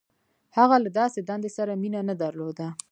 •هغه 0.57 0.75
له 0.83 0.89
داسې 0.99 1.19
دندې 1.29 1.49
سره 1.57 1.71
مینه 1.81 2.01
نهدرلوده. 2.09 2.67